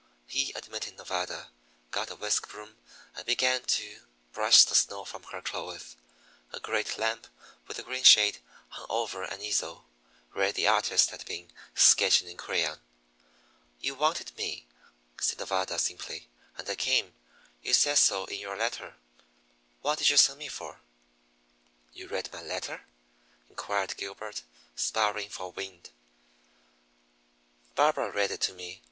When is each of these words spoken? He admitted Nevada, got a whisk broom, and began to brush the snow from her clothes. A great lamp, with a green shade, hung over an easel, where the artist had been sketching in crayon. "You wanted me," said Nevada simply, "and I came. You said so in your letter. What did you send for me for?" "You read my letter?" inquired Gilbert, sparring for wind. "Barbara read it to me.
He 0.25 0.51
admitted 0.55 0.97
Nevada, 0.97 1.51
got 1.91 2.09
a 2.09 2.15
whisk 2.15 2.49
broom, 2.49 2.75
and 3.15 3.23
began 3.23 3.61
to 3.65 3.99
brush 4.33 4.63
the 4.63 4.73
snow 4.73 5.05
from 5.05 5.21
her 5.31 5.43
clothes. 5.43 5.95
A 6.51 6.59
great 6.59 6.97
lamp, 6.97 7.27
with 7.67 7.77
a 7.77 7.83
green 7.83 8.01
shade, 8.03 8.39
hung 8.69 8.87
over 8.89 9.21
an 9.21 9.43
easel, 9.43 9.85
where 10.31 10.51
the 10.51 10.67
artist 10.67 11.11
had 11.11 11.23
been 11.25 11.51
sketching 11.75 12.27
in 12.27 12.35
crayon. 12.35 12.81
"You 13.79 13.93
wanted 13.93 14.35
me," 14.35 14.65
said 15.19 15.37
Nevada 15.37 15.77
simply, 15.77 16.27
"and 16.57 16.67
I 16.67 16.73
came. 16.73 17.13
You 17.61 17.75
said 17.75 17.99
so 17.99 18.25
in 18.25 18.39
your 18.39 18.57
letter. 18.57 18.95
What 19.83 19.99
did 19.99 20.09
you 20.09 20.17
send 20.17 20.37
for 20.37 20.39
me 20.39 20.47
for?" 20.47 20.81
"You 21.93 22.07
read 22.07 22.33
my 22.33 22.41
letter?" 22.41 22.87
inquired 23.51 23.97
Gilbert, 23.97 24.41
sparring 24.75 25.29
for 25.29 25.51
wind. 25.51 25.91
"Barbara 27.75 28.09
read 28.11 28.31
it 28.31 28.41
to 28.41 28.53
me. 28.53 28.79